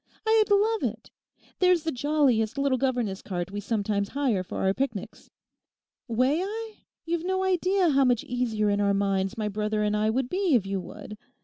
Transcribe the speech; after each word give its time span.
I'd 0.25 0.49
love 0.49 0.91
it. 0.93 1.11
There's 1.59 1.83
the 1.83 1.91
jolliest 1.91 2.57
little 2.57 2.79
governess 2.79 3.21
cart 3.21 3.51
we 3.51 3.59
sometimes 3.59 4.09
hire 4.09 4.41
for 4.41 4.57
our 4.63 4.73
picnics. 4.73 5.29
May 6.09 6.41
I? 6.41 6.77
You've 7.05 7.23
no 7.23 7.43
idea 7.43 7.91
how 7.91 8.03
much 8.05 8.23
easier 8.23 8.71
in 8.71 8.81
our 8.81 8.95
minds 8.95 9.37
my 9.37 9.47
brother 9.47 9.83
and 9.83 9.95
I 9.95 10.09
would 10.09 10.27
be 10.27 10.55
if 10.55 10.65
you 10.65 10.79
would. 10.81 11.19